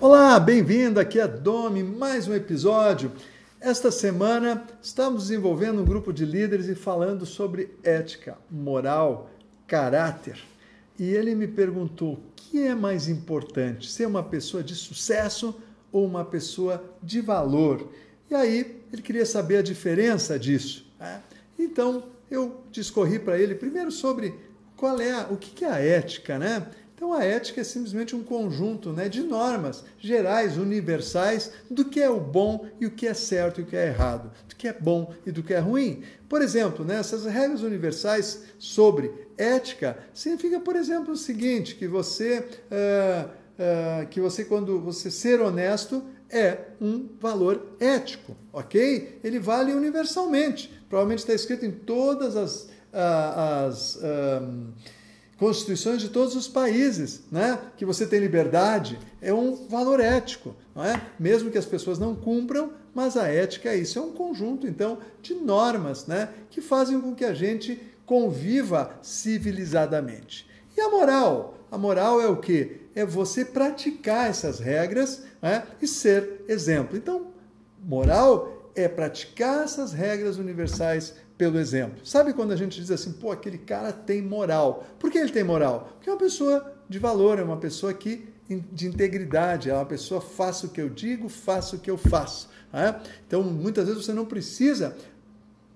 [0.00, 3.10] Olá, bem-vindo aqui a Domi, mais um episódio.
[3.60, 9.28] Esta semana estamos desenvolvendo um grupo de líderes e falando sobre ética, moral,
[9.66, 10.38] caráter.
[10.96, 16.06] E ele me perguntou: o que é mais importante, ser uma pessoa de sucesso ou
[16.06, 17.90] uma pessoa de valor?
[18.30, 20.86] E aí ele queria saber a diferença disso.
[21.00, 21.20] Né?
[21.58, 24.32] Então eu discorri para ele primeiro sobre
[24.76, 26.68] qual é a, o que é a ética, né?
[26.98, 32.10] Então a ética é simplesmente um conjunto né, de normas gerais, universais, do que é
[32.10, 34.72] o bom e o que é certo e o que é errado, do que é
[34.72, 36.02] bom e do que é ruim.
[36.28, 42.40] Por exemplo, né, essas regras universais sobre ética significa, por exemplo, o seguinte: que você,
[42.40, 49.20] uh, uh, que você quando você ser honesto é um valor ético, ok?
[49.22, 50.68] Ele vale universalmente.
[50.88, 54.72] Provavelmente está escrito em todas as, as um,
[55.38, 57.58] constituições de todos os países, né?
[57.76, 61.00] que você tem liberdade, é um valor ético, não é?
[61.18, 64.98] mesmo que as pessoas não cumpram, mas a ética é isso, é um conjunto, então,
[65.22, 66.28] de normas né?
[66.50, 70.48] que fazem com que a gente conviva civilizadamente.
[70.76, 71.54] E a moral?
[71.70, 72.80] A moral é o que?
[72.94, 75.64] É você praticar essas regras né?
[75.80, 76.96] e ser exemplo.
[76.96, 77.28] Então,
[77.86, 82.04] moral é praticar essas regras universais pelo exemplo.
[82.04, 84.86] Sabe quando a gente diz assim, pô, aquele cara tem moral.
[84.98, 85.92] Por que ele tem moral?
[85.94, 88.28] Porque é uma pessoa de valor, é uma pessoa que
[88.72, 92.48] de integridade, é uma pessoa faça o que eu digo, faça o que eu faço.
[92.72, 92.98] Né?
[93.26, 94.96] Então, muitas vezes você não precisa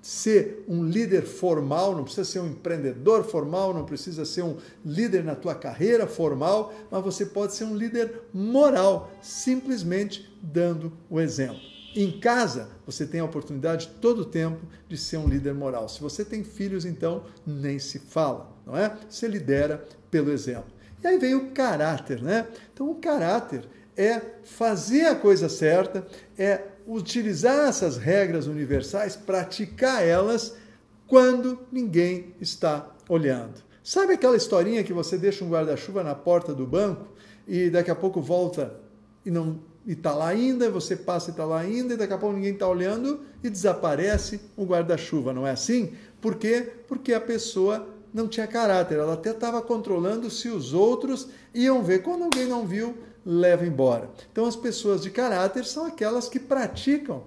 [0.00, 5.22] ser um líder formal, não precisa ser um empreendedor formal, não precisa ser um líder
[5.22, 11.71] na tua carreira formal, mas você pode ser um líder moral, simplesmente dando o exemplo.
[11.94, 15.88] Em casa, você tem a oportunidade todo o tempo de ser um líder moral.
[15.88, 18.96] Se você tem filhos, então nem se fala, não é?
[19.08, 20.72] Você lidera pelo exemplo.
[21.02, 22.46] E aí vem o caráter, né?
[22.72, 26.06] Então, o caráter é fazer a coisa certa,
[26.38, 30.56] é utilizar essas regras universais, praticar elas
[31.06, 33.62] quando ninguém está olhando.
[33.84, 37.08] Sabe aquela historinha que você deixa um guarda-chuva na porta do banco
[37.46, 38.80] e daqui a pouco volta
[39.26, 42.18] e não e está lá ainda, você passa e está lá ainda, e daqui a
[42.18, 45.92] pouco ninguém está olhando e desaparece o guarda-chuva, não é assim?
[46.20, 46.72] Por quê?
[46.86, 52.02] Porque a pessoa não tinha caráter, ela até estava controlando se os outros iam ver.
[52.02, 54.10] Quando alguém não viu, leva embora.
[54.30, 57.24] Então, as pessoas de caráter são aquelas que praticam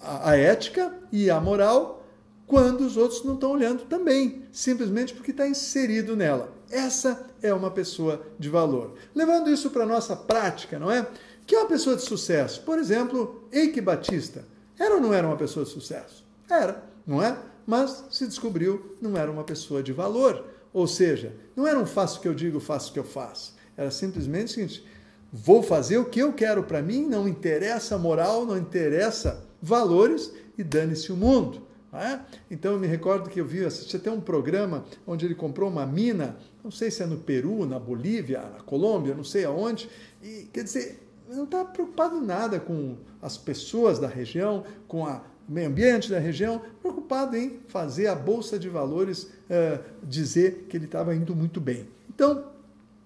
[0.00, 2.04] a, ética e a moral
[2.46, 6.52] quando os outros não estão olhando também, simplesmente porque está inserido nela.
[6.70, 8.94] Essa é uma pessoa de valor.
[9.14, 11.06] Levando isso para a nossa prática, não é?
[11.46, 12.62] Que é uma pessoa de sucesso?
[12.62, 14.44] Por exemplo, Eike Batista.
[14.78, 16.24] Era ou não era uma pessoa de sucesso?
[16.48, 17.36] Era, não é?
[17.66, 20.44] Mas se descobriu, não era uma pessoa de valor.
[20.72, 23.54] Ou seja, não era um faço que eu digo, faço que eu faço.
[23.76, 24.86] Era simplesmente o seguinte:
[25.32, 30.64] vou fazer o que eu quero para mim, não interessa moral, não interessa valores e
[30.64, 31.62] dane-se o mundo.
[31.94, 32.20] É?
[32.50, 35.84] Então eu me recordo que eu vi, assisti até um programa onde ele comprou uma
[35.84, 39.90] mina, não sei se é no Peru, na Bolívia, na Colômbia, não sei aonde,
[40.22, 41.02] e quer dizer,
[41.36, 46.60] não está preocupado nada com as pessoas da região, com o meio ambiente da região,
[46.80, 51.88] preocupado em fazer a Bolsa de Valores uh, dizer que ele estava indo muito bem.
[52.08, 52.46] Então,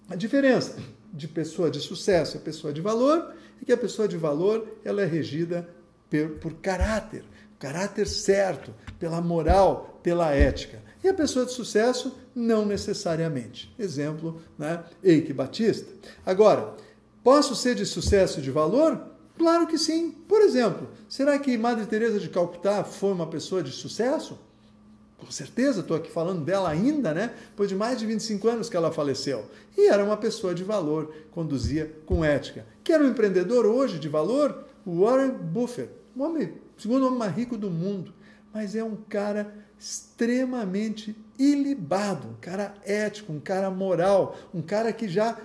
[0.09, 0.77] a diferença
[1.13, 5.01] de pessoa de sucesso e pessoa de valor é que a pessoa de valor ela
[5.01, 5.67] é regida
[6.09, 7.23] por, por caráter,
[7.59, 10.81] caráter certo, pela moral, pela ética.
[11.03, 13.73] E a pessoa de sucesso, não necessariamente.
[13.77, 14.83] Exemplo, né?
[15.03, 15.91] Eike Batista.
[16.25, 16.75] Agora,
[17.27, 19.01] Posso ser de sucesso e de valor?
[19.37, 20.11] Claro que sim.
[20.29, 24.39] Por exemplo, será que Madre Teresa de Calcutá foi uma pessoa de sucesso?
[25.17, 27.33] Com certeza, estou aqui falando dela ainda, né?
[27.49, 29.43] Depois de mais de 25 anos que ela faleceu.
[29.77, 32.65] E era uma pessoa de valor, conduzia com ética.
[32.81, 34.63] Que era um empreendedor hoje de valor?
[34.87, 38.13] Warren Buffett, o homem, segundo homem mais rico do mundo.
[38.53, 45.09] Mas é um cara extremamente ilibado, um cara ético, um cara moral, um cara que
[45.09, 45.37] já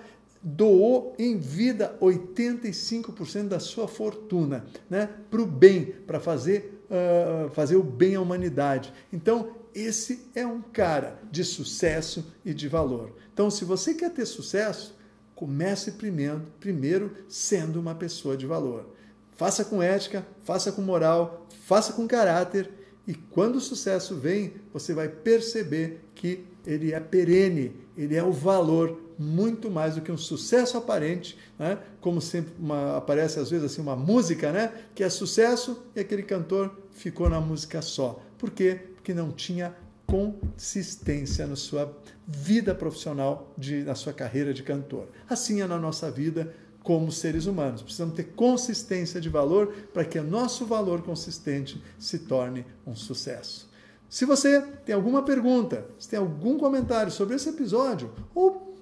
[0.42, 7.76] doou em vida 85% da sua fortuna né, para o bem, para fazer, uh, fazer
[7.76, 8.92] o bem à humanidade.
[9.12, 13.12] Então, esse é um cara de sucesso e de valor.
[13.32, 14.96] Então, se você quer ter sucesso,
[15.34, 18.86] comece primeiro, primeiro sendo uma pessoa de valor.
[19.32, 22.70] Faça com ética, faça com moral, faça com caráter
[23.06, 28.32] e quando o sucesso vem, você vai perceber que ele é perene, ele é o
[28.32, 31.78] valor muito mais do que um sucesso aparente, né?
[32.00, 34.72] como sempre uma, aparece às vezes assim uma música, né?
[34.94, 38.22] que é sucesso e aquele cantor ficou na música só.
[38.38, 38.80] Por quê?
[38.94, 39.74] Porque não tinha
[40.06, 41.96] consistência na sua
[42.26, 45.08] vida profissional, de, na sua carreira de cantor.
[45.28, 47.82] Assim é na nossa vida, como seres humanos.
[47.82, 53.70] Precisamos ter consistência de valor para que o nosso valor consistente se torne um sucesso.
[54.08, 58.76] Se você tem alguma pergunta, se tem algum comentário sobre esse episódio, ou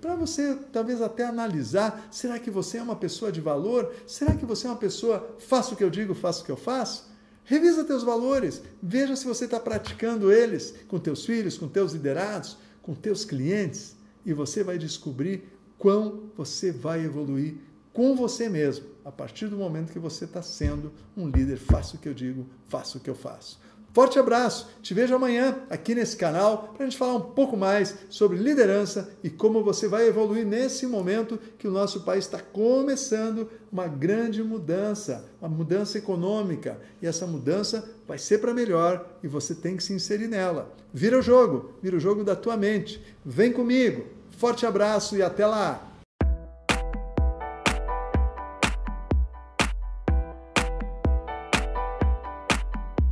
[0.00, 3.92] para você talvez até analisar, será que você é uma pessoa de valor?
[4.06, 6.56] Será que você é uma pessoa, faço o que eu digo, faço o que eu
[6.56, 7.10] faço?
[7.42, 12.56] Revisa teus valores, veja se você está praticando eles com teus filhos, com teus liderados,
[12.82, 17.54] com teus clientes, e você vai descobrir quão você vai evoluir
[17.92, 21.56] com você mesmo, a partir do momento que você está sendo um líder.
[21.56, 23.58] Faça o que eu digo, faça o que eu faço.
[23.96, 27.94] Forte abraço, te vejo amanhã aqui nesse canal para a gente falar um pouco mais
[28.10, 33.48] sobre liderança e como você vai evoluir nesse momento que o nosso país está começando
[33.72, 36.78] uma grande mudança, uma mudança econômica.
[37.00, 40.70] E essa mudança vai ser para melhor e você tem que se inserir nela.
[40.92, 43.02] Vira o jogo, vira o jogo da tua mente.
[43.24, 44.15] Vem comigo.
[44.38, 45.80] Forte abraço e até lá!